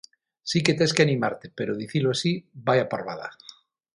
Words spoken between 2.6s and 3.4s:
vaia parvada.